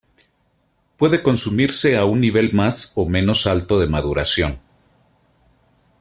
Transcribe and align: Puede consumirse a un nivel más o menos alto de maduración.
Puede 0.97 1.21
consumirse 1.21 1.95
a 1.95 2.05
un 2.05 2.21
nivel 2.21 2.53
más 2.53 2.93
o 2.97 3.07
menos 3.07 3.45
alto 3.45 3.79
de 3.79 3.85
maduración. 3.85 4.59